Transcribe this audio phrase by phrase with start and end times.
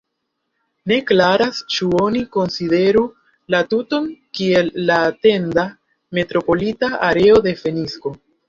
[0.91, 3.03] Ne klaras ĉu oni konsideru
[3.55, 5.69] la tuton kiel la etenda
[6.21, 8.19] metropolita areo de Fenikso.